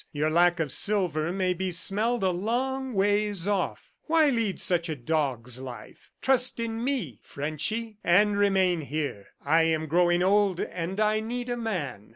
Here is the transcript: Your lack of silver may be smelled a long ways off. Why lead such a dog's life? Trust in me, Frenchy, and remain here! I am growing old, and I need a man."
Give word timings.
Your 0.11 0.31
lack 0.31 0.59
of 0.59 0.71
silver 0.71 1.31
may 1.31 1.53
be 1.53 1.69
smelled 1.69 2.23
a 2.23 2.31
long 2.31 2.95
ways 2.95 3.47
off. 3.47 3.93
Why 4.07 4.29
lead 4.29 4.59
such 4.59 4.89
a 4.89 4.95
dog's 4.95 5.59
life? 5.59 6.09
Trust 6.23 6.59
in 6.59 6.83
me, 6.83 7.19
Frenchy, 7.21 7.99
and 8.03 8.35
remain 8.35 8.81
here! 8.81 9.27
I 9.45 9.61
am 9.61 9.85
growing 9.85 10.23
old, 10.23 10.59
and 10.59 10.99
I 10.99 11.19
need 11.19 11.49
a 11.49 11.55
man." 11.55 12.09